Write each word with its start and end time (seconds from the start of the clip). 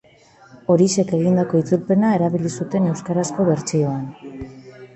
Orixek 0.75 1.13
egindako 1.17 1.61
itzulpena 1.65 2.15
erabili 2.17 2.53
zuten 2.63 2.89
euskarazko 2.95 3.49
bertsioan. 3.53 4.13